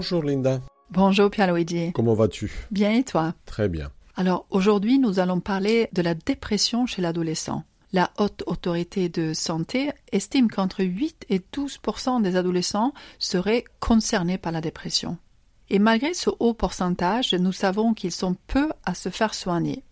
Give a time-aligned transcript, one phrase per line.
[0.00, 0.62] Bonjour Linda.
[0.90, 1.92] Bonjour Pierluigi.
[1.92, 2.50] Comment vas-tu?
[2.70, 3.34] Bien et toi?
[3.44, 3.90] Très bien.
[4.16, 7.64] Alors aujourd'hui, nous allons parler de la dépression chez l'adolescent.
[7.92, 14.52] La haute autorité de santé estime qu'entre 8 et 12% des adolescents seraient concernés par
[14.52, 15.18] la dépression.
[15.68, 19.84] Et malgré ce haut pourcentage, nous savons qu'ils sont peu à se faire soigner.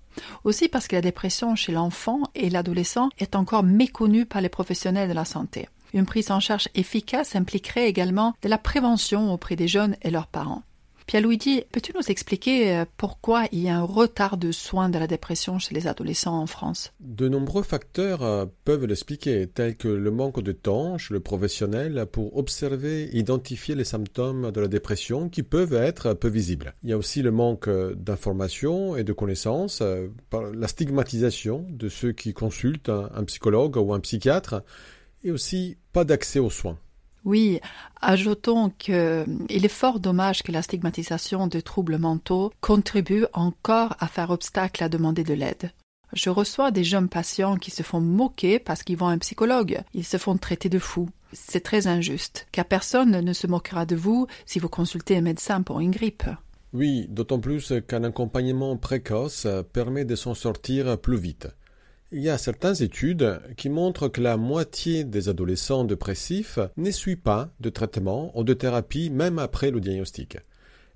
[0.42, 5.10] Aussi parce que la dépression chez l'enfant et l'adolescent est encore méconnue par les professionnels
[5.10, 5.68] de la santé.
[5.94, 10.26] Une prise en charge efficace impliquerait également de la prévention auprès des jeunes et leurs
[10.26, 10.62] parents.
[11.08, 15.06] Pierre-Luigi, peux-tu nous expliquer euh, pourquoi il y a un retard de soins de la
[15.06, 16.92] dépression chez les adolescents en France?
[17.00, 22.04] De nombreux facteurs euh, peuvent l'expliquer, tels que le manque de temps chez le professionnel
[22.12, 26.74] pour observer et identifier les symptômes de la dépression qui peuvent être peu visibles.
[26.82, 30.08] Il y a aussi le manque d'informations et de connaissances, euh,
[30.52, 34.62] la stigmatisation de ceux qui consultent un psychologue ou un psychiatre,
[35.24, 36.78] et aussi pas d'accès aux soins.
[37.24, 37.60] Oui,
[38.00, 44.30] ajoutons qu'il est fort dommage que la stigmatisation de troubles mentaux contribue encore à faire
[44.30, 45.72] obstacle à demander de l'aide.
[46.14, 49.82] Je reçois des jeunes patients qui se font moquer parce qu'ils vont à un psychologue.
[49.92, 51.10] Ils se font traiter de fous.
[51.32, 55.60] C'est très injuste, car personne ne se moquera de vous si vous consultez un médecin
[55.60, 56.24] pour une grippe.
[56.72, 61.48] Oui, d'autant plus qu'un accompagnement précoce permet de s'en sortir plus vite.
[62.10, 67.18] Il y a certaines études qui montrent que la moitié des adolescents dépressifs ne suivent
[67.20, 70.38] pas de traitement ou de thérapie même après le diagnostic.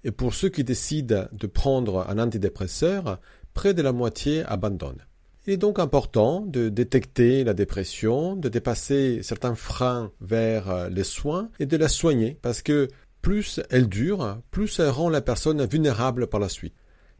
[0.04, 3.20] Et pour ceux qui décident de prendre un antidépresseur,
[3.52, 5.04] près de la moitié abandonnent.
[5.46, 11.50] Il est donc important de détecter la dépression, de dépasser certains freins vers les soins
[11.60, 12.88] et de la soigner parce que
[13.20, 16.74] plus elle dure, plus elle rend la personne vulnérable par la suite.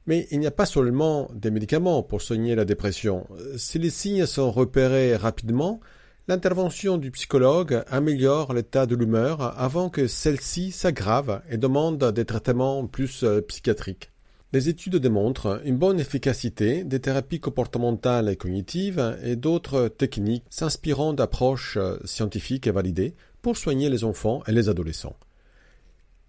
[0.06, 3.26] Mais il n'y a pas seulement des médicaments pour soigner la dépression.
[3.56, 5.80] Si les signes sont repérés rapidement,
[6.28, 12.86] l'intervention du psychologue améliore l'état de l'humeur avant que celle-ci s'aggrave et demande des traitements
[12.86, 14.10] plus euh, psychiatriques.
[14.52, 21.14] Les études démontrent une bonne efficacité des thérapies comportementales et cognitives et d'autres techniques s'inspirant
[21.14, 25.16] d'approches euh, scientifiques et validées pour soigner les enfants et les adolescents.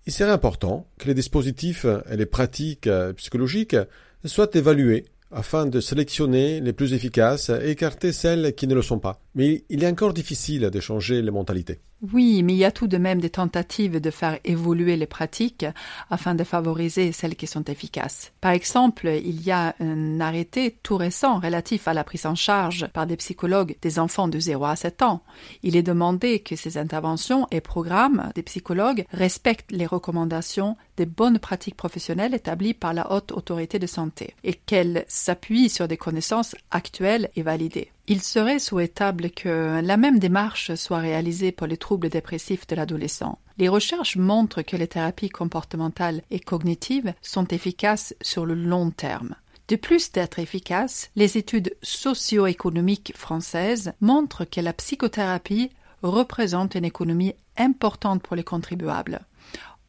[0.06, 3.78] Il serait important que les dispositifs et les pratiques euh, psychologiques
[4.26, 9.00] soient évalués afin de sélectionner les plus efficaces et écarter celles qui ne le sont
[9.00, 9.23] pas.
[9.36, 11.80] Mais il est encore difficile de changer les mentalités.
[12.12, 15.66] Oui, mais il y a tout de même des tentatives de faire évoluer les pratiques
[16.10, 18.34] afin de favoriser celles qui sont efficaces.
[18.42, 22.88] Par exemple, il y a un arrêté tout récent relatif à la prise en charge
[22.88, 25.24] par des psychologues des enfants de 0 à 7 ans.
[25.64, 31.40] Il est demandé que ces interventions et programmes des psychologues respectent les recommandations des bonnes
[31.40, 36.54] pratiques professionnelles établies par la haute autorité de santé et qu'elles s'appuient sur des connaissances
[36.70, 37.93] actuelles et validées.
[38.08, 43.40] Il serait souhaitable que la même démarche soit réalisée pour les troubles dépressifs de l'adolescent.
[43.58, 49.36] Les recherches montrent que les thérapies comportementales et cognitives sont efficaces sur le long terme.
[49.70, 55.70] De plus d'être efficaces, les études socio-économiques françaises montrent que la psychothérapie
[56.02, 59.22] représente une économie importante pour les contribuables,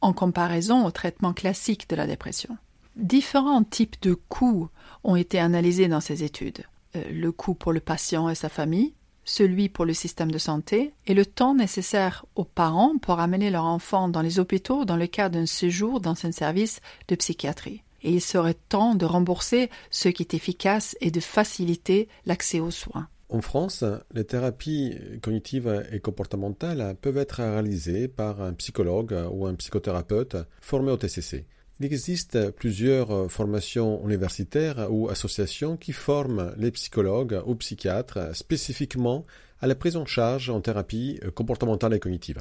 [0.01, 2.57] en comparaison au traitement classique de la dépression.
[2.95, 4.69] Différents types de coûts
[5.03, 6.65] ont été analysés dans ces études.
[6.97, 8.94] Euh, le coût pour le patient et sa famille,
[9.25, 13.65] celui pour le système de santé et le temps nécessaire aux parents pour amener leur
[13.65, 17.83] enfant dans les hôpitaux dans le cas d'un séjour dans un service de psychiatrie.
[18.03, 22.71] Et il serait temps de rembourser ce qui est efficace et de faciliter l'accès aux
[22.71, 23.09] soins.
[23.31, 29.54] En France, les thérapies cognitives et comportementales peuvent être réalisées par un psychologue ou un
[29.54, 31.47] psychothérapeute formé au TCC.
[31.81, 39.27] Il existe plusieurs euh, formations universitaires ou associations qui forment les psychologues ou psychiatres spécifiquement
[39.60, 42.39] à la prise en charge en thérapie euh, comportementale et cognitive.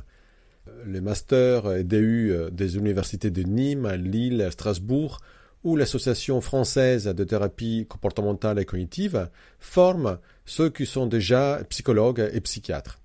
[0.68, 5.20] Euh, les masters et DU des universités de Nîmes, Lille, Strasbourg
[5.64, 9.30] ou l'Association française de thérapie comportementale et cognitive
[9.60, 13.00] forment ceux qui sont déjà psychologues et psychiatres.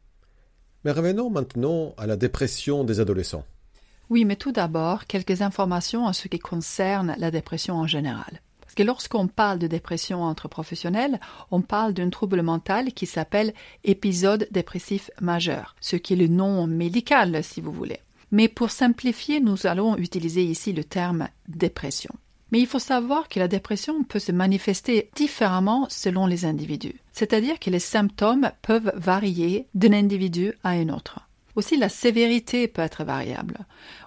[0.85, 3.45] Mais revenons maintenant à la dépression des adolescents.
[4.11, 8.41] Oui, mais tout d'abord, quelques informations en ce qui concerne la dépression en général.
[8.61, 11.21] Parce que lorsqu'on parle de dépression entre professionnels,
[11.51, 13.53] on parle d'un trouble mental qui s'appelle
[13.85, 18.01] épisode dépressif majeur, ce qui est le nom médical, si vous voulez.
[18.31, 22.15] Mais pour simplifier, nous allons utiliser ici le terme dépression.
[22.51, 27.01] Mais il faut savoir que la dépression peut se manifester différemment selon les individus.
[27.13, 31.28] C'est-à-dire que les symptômes peuvent varier d'un individu à un autre.
[31.59, 33.59] Aussi, la sévérité peut être variable.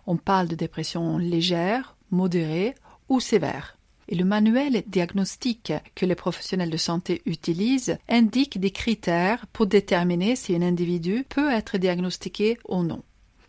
[0.07, 2.75] On parle de dépression légère, modérée
[3.09, 3.77] ou sévère.
[4.07, 10.37] Et le manuel diagnostique que les professionnels de santé utilisent indique des critères pour déterminer
[10.37, 13.03] si un individu peut être diagnostiqué ou non.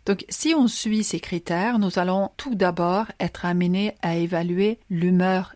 [0.05, 5.55] Donc si on suit ces critères, nous allons tout d'abord être amenés à évaluer l'humeur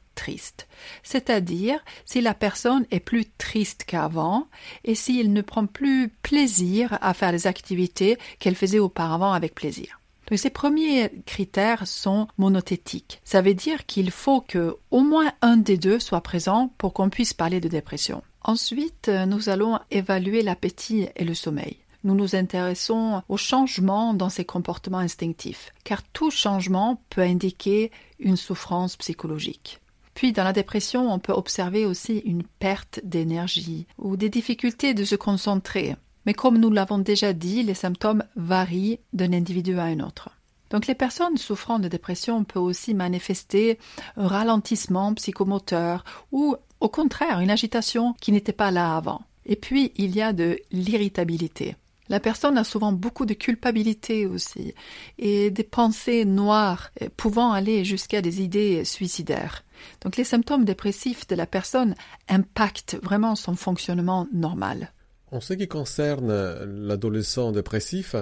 [1.04, 4.48] c'est-à-dire si la personne est plus triste qu'avant
[4.84, 10.00] et s'il ne prend plus plaisir à faire les activités qu'elle faisait auparavant avec plaisir.
[10.30, 13.22] Donc ces premiers critères sont monothétiques.
[13.24, 17.10] Ça veut dire qu'il faut que au moins un des deux soit présent pour qu'on
[17.10, 18.22] puisse parler de dépression.
[18.42, 21.78] Ensuite, nous allons évaluer l'appétit et le sommeil.
[22.04, 28.38] Nous nous intéressons au changement dans ces comportements instinctifs, car tout changement peut indiquer une
[28.38, 29.80] souffrance psychologique.
[30.18, 35.06] Puis dans la dépression, on peut observer aussi une perte d'énergie ou des difficultés de
[35.06, 35.96] se concentrer.
[36.26, 40.30] Mais comme nous l'avons déjà dit, les symptômes varient d'un individu à un autre.
[40.72, 43.78] Donc les personnes souffrant de dépression peuvent aussi manifester
[44.16, 49.22] un ralentissement psychomoteur ou au contraire une agitation qui n'était pas là avant.
[49.46, 51.76] Et puis il y a de l'irritabilité.
[52.10, 54.74] La personne a souvent beaucoup de culpabilité aussi
[55.20, 59.64] et des pensées noires pouvant aller jusqu'à des idées suicidaires.
[60.02, 61.96] Donc les symptômes dépressifs de la personne
[62.30, 64.92] impactent vraiment son fonctionnement normal.
[65.32, 66.32] En ce qui concerne
[66.64, 68.16] l'adolescent dépressif,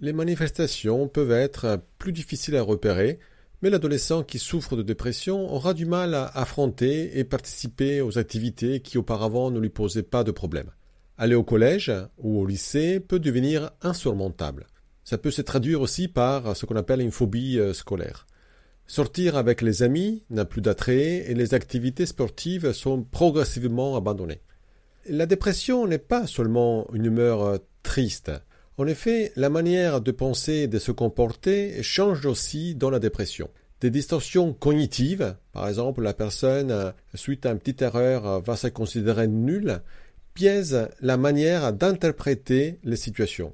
[0.00, 3.18] les manifestations peuvent être plus difficiles à repérer,
[3.62, 8.80] mais l'adolescent qui souffre de dépression aura du mal à affronter et participer aux activités
[8.80, 10.70] qui auparavant ne lui posaient pas de problème.
[11.16, 14.66] Aller au collège ou au lycée peut devenir insurmontable.
[15.04, 18.26] Ça peut se traduire aussi par ce qu'on appelle une phobie euh, scolaire.
[18.88, 24.42] Sortir avec les amis n'a plus d'attrait et les activités sportives sont progressivement abandonnées.
[25.08, 28.30] La dépression n'est pas seulement une humeur euh, triste.
[28.78, 33.50] En effet, la manière de penser et de se comporter change aussi dans la dépression.
[33.80, 38.56] Des distorsions cognitives, par exemple la personne, euh, suite à une petite erreur, euh, va
[38.56, 39.80] se considérer nulle,
[40.36, 43.52] biaisent la manière d'interpréter les situations.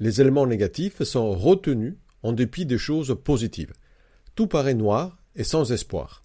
[0.00, 3.72] Les éléments négatifs sont retenus en dépit des choses positives.
[4.36, 6.22] Tout paraît noir et sans espoir.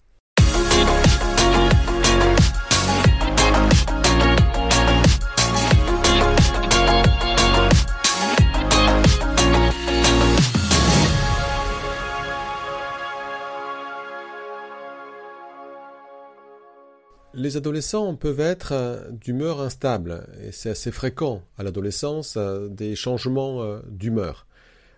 [17.32, 22.94] Les adolescents peuvent être euh, d'humeur instable et c'est assez fréquent à l'adolescence euh, des
[22.94, 24.46] changements euh, d'humeur.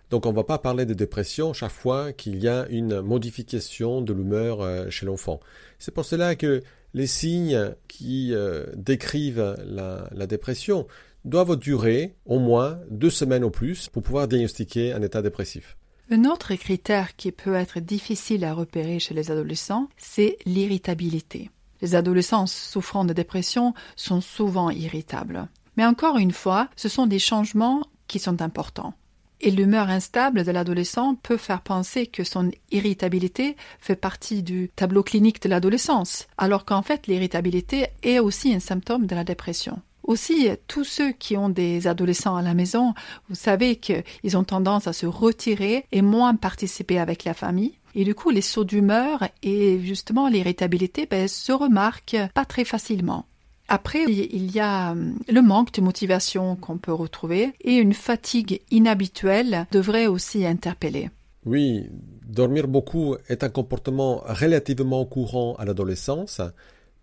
[0.09, 4.01] Donc on ne va pas parler de dépression chaque fois qu'il y a une modification
[4.01, 5.39] de l'humeur euh, chez l'enfant.
[5.79, 6.61] C'est pour cela que
[6.93, 10.87] les signes qui euh, décrivent la, la, dépression
[11.25, 15.75] doivent durer au moins deux semaines au plus pour pouvoir diagnostiquer un état dépressif.
[16.11, 21.49] Un autre critère qui peut être difficile à repérer chez les adolescents, c'est l'irritabilité.
[21.81, 25.47] Les adolescents souffrant de dépression sont souvent irritables.
[25.77, 28.93] Mais encore une fois, ce sont des changements qui sont importants.
[29.41, 35.03] Et l'humeur instable de l'adolescent peut faire penser que son irritabilité fait partie du tableau
[35.03, 39.81] clinique de l'adolescence, alors qu'en fait l'irritabilité est aussi un symptôme de la dépression.
[40.03, 42.93] Aussi, tous ceux qui ont des adolescents à la maison,
[43.27, 47.73] vous savez qu'ils ont tendance à se retirer et moins participer avec la famille.
[47.95, 53.25] Et du coup, les sauts d'humeur et justement l'irritabilité ben, se remarquent pas très facilement.
[53.67, 58.61] Après, il y a euh, le manque de motivation qu'on peut retrouver et une fatigue
[58.69, 61.09] inhabituelle devrait aussi interpeller.
[61.45, 61.89] Oui,
[62.27, 66.41] dormir beaucoup est un comportement relativement courant à l'adolescence,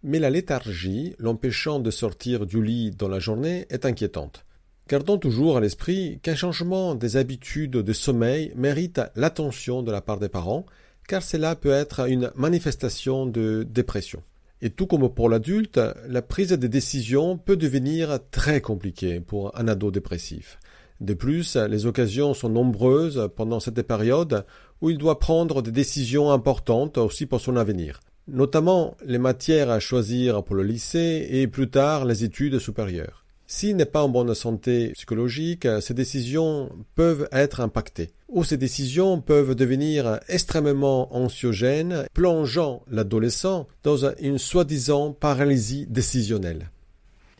[0.05, 4.45] mais la léthargie, l'empêchant de sortir du lit dans la journée, est inquiétante.
[4.89, 10.19] Gardons toujours à l'esprit qu'un changement des habitudes de sommeil mérite l'attention de la part
[10.19, 10.67] des parents,
[11.09, 14.23] car cela peut être une manifestation de dépression.
[14.65, 19.67] Et tout comme pour l'adulte, la prise de décision peut devenir très compliquée pour un
[19.67, 20.61] ado dépressif.
[21.01, 24.47] De plus, les occasions sont nombreuses pendant cette période
[24.81, 29.81] où il doit prendre des décisions importantes aussi pour son avenir, notamment les matières à
[29.81, 33.22] choisir pour le lycée et plus tard les études supérieures.
[33.55, 38.09] S'il n'est pas en bonne santé psychologique, ces décisions peuvent être impactées.
[38.31, 46.71] Ou ces décisions peuvent devenir extrêmement anxiogènes, plongeant l'adolescent dans une soi-disant paralysie décisionnelle.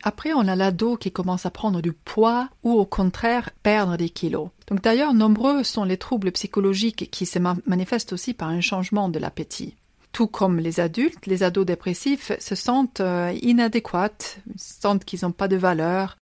[0.03, 4.09] Après, on a l'ado qui commence à prendre du poids ou au contraire perdre des
[4.09, 4.49] kilos.
[4.67, 9.17] Donc d'ailleurs, nombreux sont les troubles psychologiques qui se manifestent aussi par un changement de
[9.17, 9.75] l'appétit.
[10.13, 15.47] Tout comme les adultes, les ados dépressifs se sentent euh, inadéquats, sentent qu'ils n'ont pas
[15.47, 16.17] de valeur.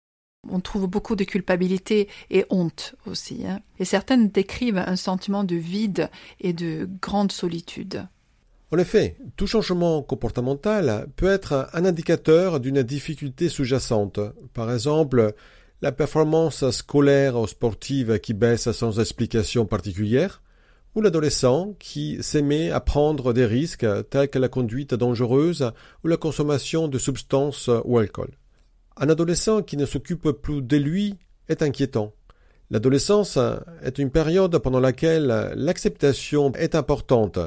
[0.47, 3.45] On trouve beaucoup de culpabilité et honte aussi.
[3.45, 3.59] Hein.
[3.79, 8.07] Et certaines décrivent un sentiment de vide et de grande solitude.
[8.71, 14.19] En effet, tout changement comportemental peut être un indicateur d'une difficulté sous-jacente.
[14.53, 15.33] Par exemple,
[15.81, 20.43] la performance scolaire ou sportive qui baisse sans explication particulière,
[20.95, 25.71] ou l'adolescent qui s'aimait à prendre des risques tels que la conduite dangereuse
[26.03, 28.31] ou la consommation de substances ou alcool.
[28.97, 31.17] Un adolescent qui ne s'occupe plus de lui
[31.47, 32.13] est inquiétant.
[32.69, 33.39] L'adolescence
[33.81, 37.39] est une période pendant laquelle l'acceptation est importante,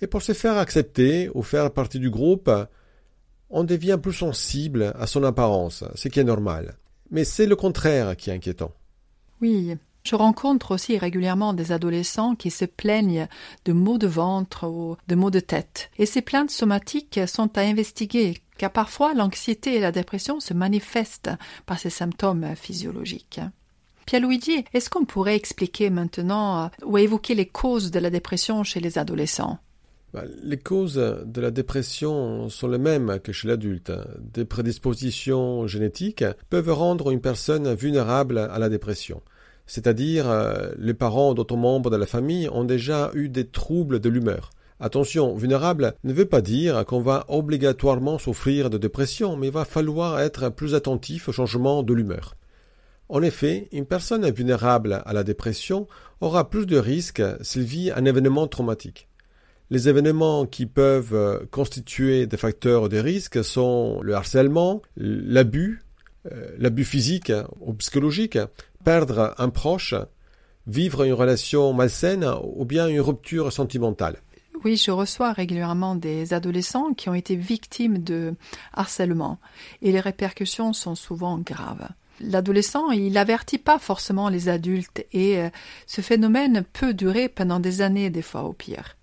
[0.00, 2.50] et pour se faire accepter ou faire partie du groupe,
[3.50, 6.76] on devient plus sensible à son apparence, ce qui est normal.
[7.10, 8.72] Mais c'est le contraire qui est inquiétant.
[9.40, 13.26] Oui, je rencontre aussi régulièrement des adolescents qui se plaignent
[13.64, 15.90] de maux de ventre ou de maux de tête.
[15.98, 21.30] Et ces plaintes somatiques sont à investiguer, car parfois l'anxiété et la dépression se manifestent
[21.64, 23.40] par ces symptômes physiologiques.
[24.04, 28.98] Pierluigi, est-ce qu'on pourrait expliquer maintenant ou évoquer les causes de la dépression chez les
[28.98, 29.58] adolescents?
[30.12, 30.94] Bah, les causes
[31.24, 33.90] de la dépression sont les mêmes que chez l'adulte.
[34.20, 39.22] Des prédispositions génétiques peuvent rendre une personne vulnérable à la dépression
[39.66, 44.08] c'est-à-dire euh, les parents d'autres membres de la famille ont déjà eu des troubles de
[44.08, 44.50] l'humeur.
[44.80, 49.64] Attention, vulnérable ne veut pas dire qu'on va obligatoirement souffrir de dépression, mais il va
[49.64, 52.34] falloir être plus attentif au changement de l'humeur.
[53.08, 55.86] En effet, une personne vulnérable à la dépression
[56.20, 59.08] aura plus de risques s'il vit un événement traumatique.
[59.70, 65.83] Les événements qui peuvent euh, constituer des facteurs de risque sont le harcèlement, l'abus,
[66.58, 68.38] l'abus physique ou psychologique,
[68.84, 69.94] perdre un proche,
[70.66, 74.16] vivre une relation malsaine ou bien une rupture sentimentale.
[74.64, 78.34] Oui, je reçois régulièrement des adolescents qui ont été victimes de
[78.72, 79.38] harcèlement
[79.82, 81.88] et les répercussions sont souvent graves.
[82.20, 85.50] L'adolescent, il n'avertit pas forcément les adultes et euh,
[85.86, 88.96] ce phénomène peut durer pendant des années, des fois au pire.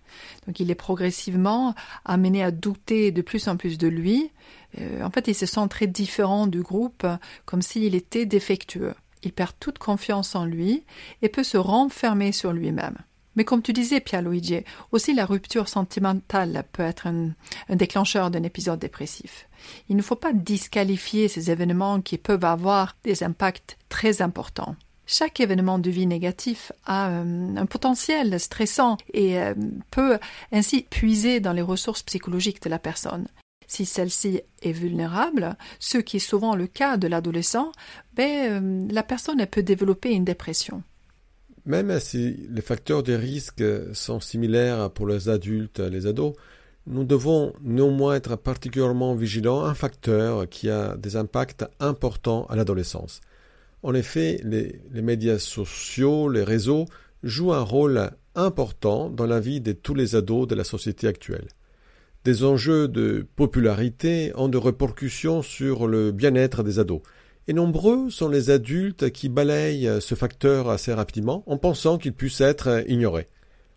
[0.48, 1.76] Donc il est progressivement
[2.06, 4.32] amené à douter de plus en plus de lui.
[4.80, 7.06] Euh, en fait, il se sent très différent du groupe,
[7.46, 10.84] comme s'il était défectueux il perd toute confiance en lui
[11.22, 12.98] et peut se renfermer sur lui-même.
[13.36, 17.32] Mais comme tu disais, Pierluigi, aussi la rupture sentimentale peut être un,
[17.70, 19.48] déclencheur d'un épisode dépressif.
[19.88, 24.76] Il ne faut pas disqualifier ces événements qui peuvent avoir des impacts très importants.
[25.06, 29.54] Chaque événement de vie négatif a euh, un potentiel stressant et euh,
[29.90, 30.20] peut
[30.52, 33.28] ainsi puiser dans les ressources psychologiques de la personne
[33.72, 37.72] si celle-ci est vulnérable, ce qui est souvent le cas de l'adolescent,
[38.14, 40.84] ben, euh, la personne peut développer une dépression.
[41.66, 46.34] Même si les facteurs de risque sont similaires pour les adultes et les ados,
[46.88, 52.56] nous devons néanmoins être particulièrement vigilants à un facteur qui a des impacts importants à
[52.56, 53.22] l'adolescence.
[53.84, 56.86] En effet, les, médias sociaux, les réseaux
[57.24, 61.48] jouent un rôle important dans la vie de tous les ados de la société actuelle
[62.24, 67.02] des enjeux de popularité ont de répercussions sur le bien-être des ados.
[67.48, 72.42] Et nombreux sont les adultes qui balayent ce facteur assez rapidement en pensant qu'il puisse
[72.42, 73.28] être ignoré.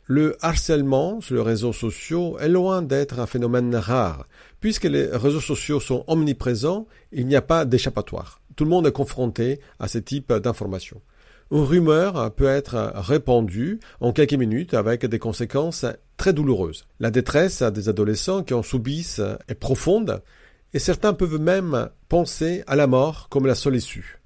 [0.06, 4.26] Le harcèlement sur les réseaux sociaux est loin d'être un phénomène rare.
[4.61, 8.42] Puisque les réseaux sociaux sont omniprésents, il n'y a pas d'échappatoire.
[8.56, 11.00] Tout le monde est confronté à ce type d'informations.
[11.50, 15.84] Une rumeur peut être répandue en quelques minutes avec des conséquences
[16.16, 16.87] très douloureuses.
[17.00, 20.23] La détresse des adolescents qui en subissent est profonde
[20.73, 24.20] et certains peuvent même penser à la mort comme la seule issue.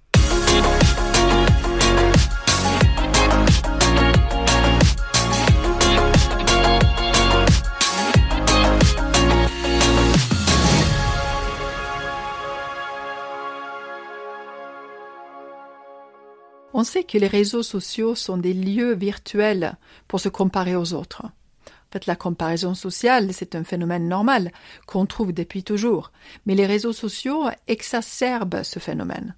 [16.81, 19.75] On sait que les réseaux sociaux sont des lieux virtuels
[20.07, 21.25] pour se comparer aux autres.
[21.25, 24.53] En fait, la comparaison sociale, c'est un phénomène normal
[24.87, 26.13] qu'on trouve depuis toujours.
[26.47, 29.35] Mais les réseaux sociaux exacerbent ce phénomène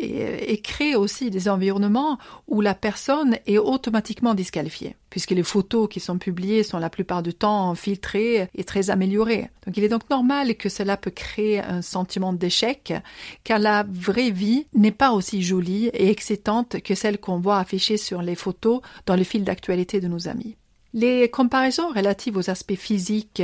[0.00, 5.88] et, et crée aussi des environnements où la personne est automatiquement disqualifiée, puisque les photos
[5.88, 9.50] qui sont publiées sont la plupart du temps filtrées et très améliorées.
[9.66, 12.92] Donc il est donc normal que cela peut créer un sentiment d'échec,
[13.44, 17.96] car la vraie vie n'est pas aussi jolie et excitante que celle qu'on voit affichée
[17.96, 20.56] sur les photos dans le fil d'actualité de nos amis.
[20.92, 23.42] Les comparaisons relatives aux aspects physiques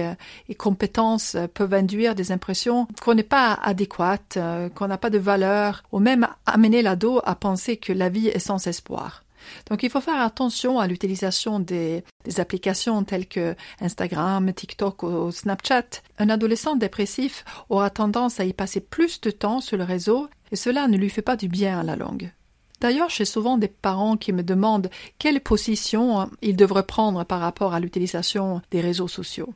[0.48, 4.38] et compétences peuvent induire des impressions qu'on n'est pas adéquate,
[4.74, 8.40] qu'on n'a pas de valeur, ou même amener l'ado à penser que la vie est
[8.40, 9.22] sans espoir.
[9.68, 12.04] Donc il faut faire attention à l'utilisation des,
[12.38, 16.02] applications telles que Instagram, TikTok ou Snapchat.
[16.18, 20.56] Un adolescent dépressif aura tendance à y passer plus de temps sur le réseau et
[20.56, 22.30] cela ne lui fait pas du bien à la longue.
[22.80, 27.74] D'ailleurs, j'ai souvent des parents qui me demandent quelle position ils devraient prendre par rapport
[27.74, 29.54] à l'utilisation des réseaux sociaux.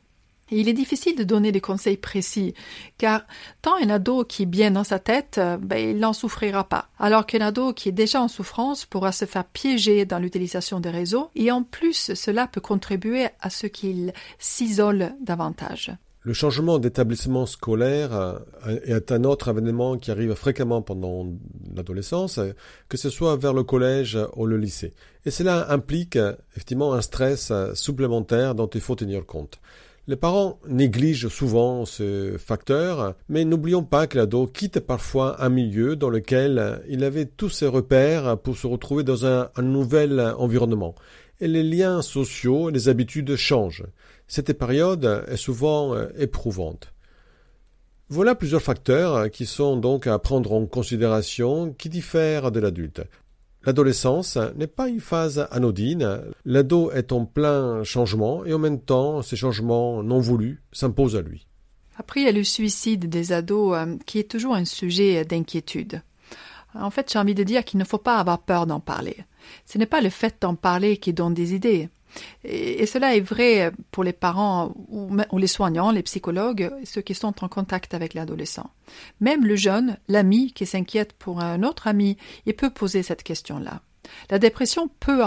[0.53, 2.53] Il est difficile de donner des conseils précis,
[2.97, 3.25] car
[3.61, 6.89] tant un ado qui est bien dans sa tête, euh, ben, il n'en souffrira pas,
[6.99, 10.89] alors qu'un ado qui est déjà en souffrance pourra se faire piéger dans l'utilisation des
[10.89, 15.93] réseaux, et en plus cela peut contribuer à ce qu'il s'isole davantage.
[16.23, 18.37] Le changement d'établissement scolaire euh,
[18.85, 21.25] est un autre événement qui arrive fréquemment pendant
[21.75, 22.39] l'adolescence,
[22.89, 24.93] que ce soit vers le collège ou le lycée.
[25.25, 26.19] Et cela implique
[26.51, 29.59] effectivement un stress supplémentaire dont il faut tenir compte.
[30.07, 35.95] Les parents négligent souvent ce facteur, mais n'oublions pas que l'ado quitte parfois un milieu
[35.95, 40.95] dans lequel il avait tous ses repères pour se retrouver dans un, nouvel environnement.
[41.39, 43.85] Et les liens sociaux et les habitudes changent.
[44.31, 46.93] Cette période est souvent euh, éprouvante.
[48.07, 53.01] Voilà plusieurs facteurs qui sont donc à prendre en considération qui diffèrent de l'adulte.
[53.65, 56.21] L'adolescence n'est pas une phase anodine.
[56.45, 61.21] L'ado est en plein changement et en même temps, ces changements non voulus s'imposent à
[61.21, 61.45] lui.
[61.97, 66.03] Après, il y a le suicide des ados euh, qui est toujours un sujet d'inquiétude.
[66.73, 69.25] En fait, j'ai envie de dire qu'il ne faut pas avoir peur d'en parler.
[69.65, 71.89] Ce n'est pas le fait d'en parler qui donne des idées.
[72.43, 77.43] Et, cela est vrai pour les parents ou, les soignants, les psychologues, ceux qui sont
[77.43, 78.69] en contact avec l'adolescent.
[79.19, 83.81] Même le jeune, l'ami qui s'inquiète pour un autre ami, il peut poser cette question-là.
[84.29, 85.21] La dépression peut,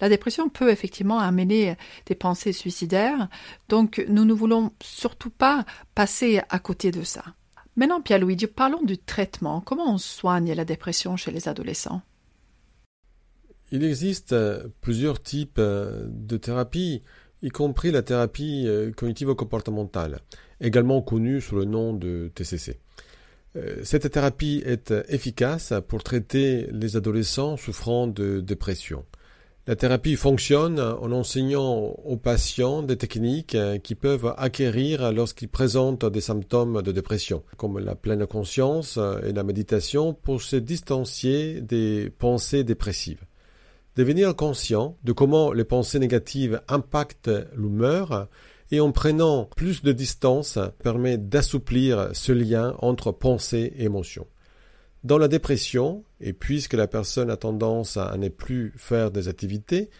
[0.00, 1.76] la dépression peut effectivement amener
[2.06, 3.28] des pensées suicidaires,
[3.68, 5.64] donc nous ne voulons surtout pas
[5.94, 7.24] passer à côté de ça.
[7.76, 9.60] Maintenant, Pierre-Louis, parlons du traitement.
[9.60, 12.02] Comment on soigne la dépression chez les adolescents?
[13.72, 17.02] Il existe euh, plusieurs types euh, de thérapies,
[17.42, 20.20] y compris la thérapie euh, cognitivo-comportementale,
[20.60, 22.78] également connue sous le nom de TCC.
[23.84, 29.04] Cette thérapie est efficace pour traiter les adolescents souffrant de dépression.
[29.68, 36.20] La thérapie fonctionne en enseignant aux patients des techniques qui peuvent acquérir lorsqu'ils présentent des
[36.20, 42.64] symptômes de dépression, comme la pleine conscience et la méditation pour se distancier des pensées
[42.64, 43.24] dépressives.
[43.96, 48.28] Devenir conscient de comment les pensées négatives impactent l'humeur
[48.72, 54.26] et en prenant plus de distance permet d'assouplir ce lien entre pensée et émotion.
[55.04, 59.90] Dans la dépression, et puisque la personne a tendance à ne plus faire des activités,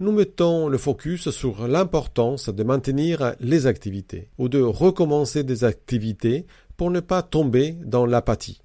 [0.00, 6.46] nous mettons le focus sur l'importance de maintenir les activités ou de recommencer des activités
[6.76, 8.62] pour ne pas tomber dans l'apathie.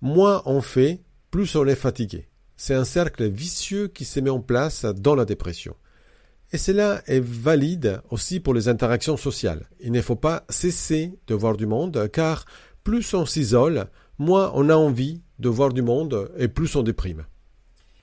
[0.00, 1.00] Moins on fait,
[1.30, 2.26] plus on est fatigué.
[2.56, 5.74] C'est un cercle vicieux qui se met en place dans la dépression.
[6.52, 9.66] Et cela est valide aussi pour les interactions sociales.
[9.80, 12.44] Il ne faut pas cesser de voir du monde, car
[12.84, 13.86] plus on s'isole,
[14.18, 17.24] moins on a envie de voir du monde et plus on déprime.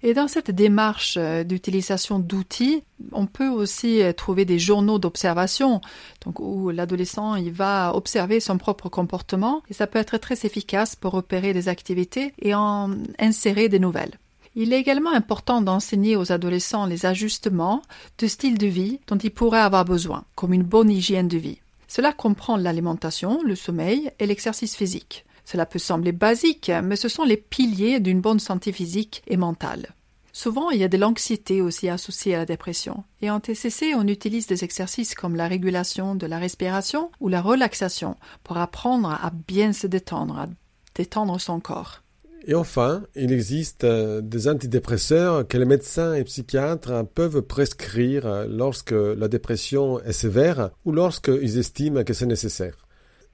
[0.01, 5.81] Et dans cette démarche euh, d'utilisation d'outils, on peut aussi euh, trouver des journaux d'observation,
[6.23, 10.95] donc où l'adolescent il va observer son propre comportement et ça peut être très efficace
[10.95, 14.17] pour repérer des activités et en insérer des nouvelles.
[14.61, 17.81] Il est également important d'enseigner aux adolescents les ajustements
[18.17, 21.59] de style de vie dont ils pourraient avoir besoin, comme une bonne hygiène de vie.
[21.87, 25.23] Cela comprend l'alimentation, le sommeil et l'exercice physique.
[25.45, 29.93] Cela peut sembler basique, mais ce sont les piliers d'une bonne santé physique et mentale.
[30.33, 33.05] Souvent, il y a de l'anxiété aussi associée à la dépression.
[33.21, 37.41] Et en TCC, on utilise des exercices comme la régulation de la respiration ou la
[37.41, 40.47] relaxation pour apprendre à bien se détendre, à
[40.95, 42.01] détendre son corps.
[42.45, 48.45] Et enfin, il existe euh, des antidépresseurs que les médecins et psychiatres peuvent prescrire euh,
[48.49, 52.87] lorsque la dépression est sévère ou lorsqu'ils estiment que c'est nécessaire.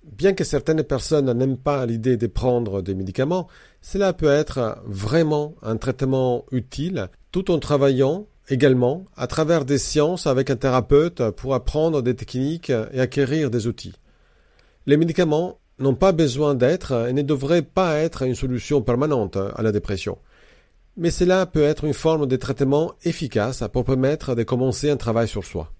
[0.03, 3.47] Bien que certaines personnes n'aiment pas l'idée de prendre des médicaments,
[3.81, 10.27] cela peut être vraiment un traitement utile tout en travaillant également à travers des sciences
[10.27, 13.95] avec un thérapeute pour apprendre des techniques et acquérir des outils.
[14.85, 19.61] Les médicaments n'ont pas besoin d'être et ne devraient pas être une solution permanente à
[19.61, 20.17] la dépression.
[20.97, 25.27] Mais cela peut être une forme de traitement efficace pour permettre de commencer un travail
[25.27, 25.71] sur soi.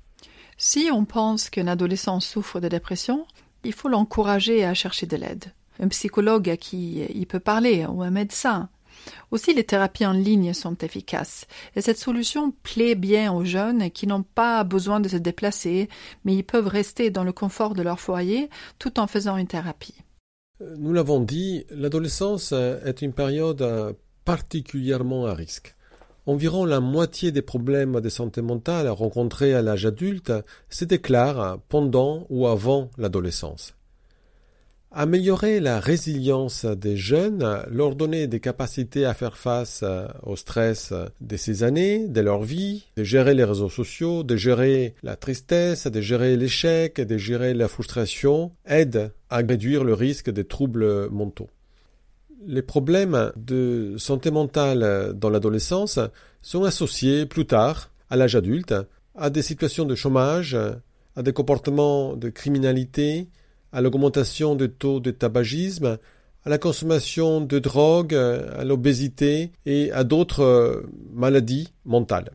[0.57, 3.25] Si on pense qu'un adolescent souffre de dépression,
[3.63, 5.45] il faut l'encourager à chercher de l'aide.
[5.79, 8.69] Un psychologue à qui il peut parler ou un médecin
[9.31, 14.07] aussi, les thérapies en ligne sont efficaces, et cette solution plaît bien aux jeunes qui
[14.07, 15.89] n'ont pas besoin de se déplacer,
[16.23, 19.95] mais ils peuvent rester dans le confort de leur foyer tout en faisant une thérapie.
[20.77, 25.75] Nous l'avons dit, l'adolescence est une période particulièrement à risque.
[26.27, 30.33] Environ la moitié des problèmes de santé mentale rencontrés à l'âge adulte
[30.69, 33.75] se déclarent pendant ou avant l'adolescence.
[34.97, 39.83] Améliorer la résilience des jeunes, leur donner des capacités à faire face
[40.23, 44.95] au stress de ces années, de leur vie, de gérer les réseaux sociaux, de gérer
[45.03, 50.45] la tristesse, de gérer l'échec, de gérer la frustration, aide à réduire le risque des
[50.45, 51.49] troubles mentaux.
[52.47, 55.99] Les problèmes de santé mentale dans l'adolescence
[56.41, 58.73] sont associés plus tard, à l'âge adulte,
[59.13, 60.57] à des situations de chômage,
[61.17, 63.27] à des comportements de criminalité,
[63.71, 65.97] à l'augmentation des taux de tabagisme,
[66.45, 70.81] à la consommation de drogue, à l'obésité et à d'autres euh,
[71.13, 72.31] maladies mentales.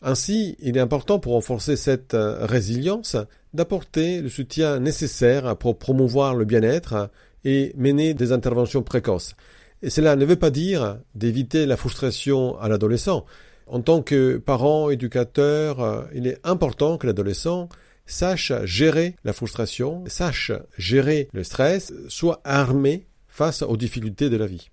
[0.00, 3.16] Ainsi, il est important pour renforcer cette euh, résilience
[3.54, 7.10] d'apporter le soutien nécessaire pour promouvoir le bien-être
[7.44, 9.34] et mener des interventions précoces.
[9.82, 13.24] Et cela ne veut pas dire d'éviter la frustration à l'adolescent.
[13.66, 17.68] En tant que parent, éducateur, euh, il est important que l'adolescent
[18.06, 24.46] sache gérer la frustration, sache gérer le stress, soit armé face aux difficultés de la
[24.46, 24.68] vie.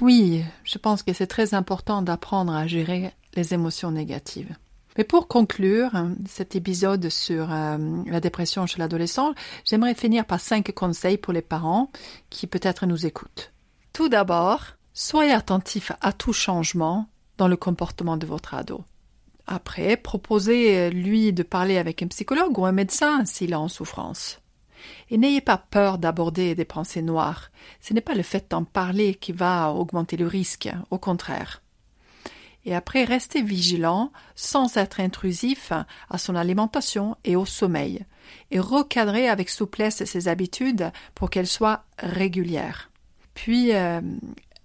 [0.00, 4.56] Oui, je pense que c'est très important d'apprendre à gérer les émotions négatives.
[4.96, 5.90] Mais pour conclure
[6.28, 11.42] cet épisode sur euh, la dépression chez l'adolescent, j'aimerais finir par cinq conseils pour les
[11.42, 11.90] parents
[12.30, 13.52] qui peut-être nous écoutent.
[13.92, 18.84] Tout d'abord, soyez attentif à tout changement dans le comportement de votre ado.
[19.46, 24.40] Après, proposez-lui de parler avec un psychologue ou un médecin s'il est en souffrance.
[25.10, 27.50] Et n'ayez pas peur d'aborder des pensées noires.
[27.80, 31.62] Ce n'est pas le fait d'en parler qui va augmenter le risque, au contraire.
[32.66, 35.72] Et après, restez vigilant, sans être intrusif,
[36.08, 38.06] à son alimentation et au sommeil,
[38.50, 42.90] et recadrez avec souplesse ses habitudes pour qu'elles soient régulières.
[43.34, 44.00] Puis, euh,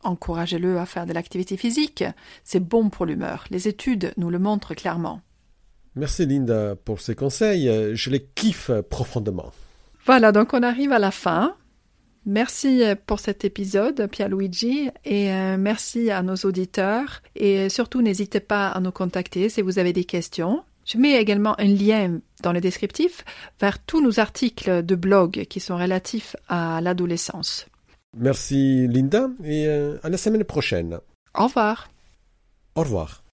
[0.04, 2.04] Encouragez-le à faire de l'activité physique,
[2.44, 3.46] c'est bon pour l'humeur.
[3.50, 5.22] Les études nous le montrent clairement.
[5.96, 9.52] Merci Linda pour ces conseils, je les kiffe profondément.
[10.06, 11.56] Voilà, donc on arrive à la fin.
[12.26, 17.22] Merci pour cet épisode, Pierluigi, et euh, merci à nos auditeurs.
[17.36, 20.64] Et surtout, n'hésitez pas à nous contacter si vous avez des questions.
[20.86, 23.24] Je mets également un lien dans le descriptif
[23.60, 27.68] vers tous nos articles de blog qui sont relatifs à l'adolescence.
[28.18, 31.00] Merci Linda et euh, à la semaine prochaine.
[31.38, 31.90] Au revoir.
[32.76, 33.24] Au revoir.